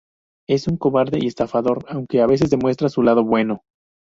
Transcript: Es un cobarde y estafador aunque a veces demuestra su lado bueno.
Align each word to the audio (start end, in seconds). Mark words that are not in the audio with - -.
Es 0.49 0.67
un 0.67 0.77
cobarde 0.77 1.19
y 1.21 1.27
estafador 1.27 1.85
aunque 1.87 2.21
a 2.21 2.25
veces 2.25 2.49
demuestra 2.49 2.89
su 2.89 3.03
lado 3.03 3.23
bueno. 3.23 3.61